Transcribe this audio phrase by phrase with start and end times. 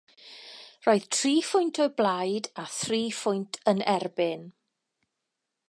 [0.85, 4.49] Roedd tri phwynt o blaid a thri phwynt yn erbyn.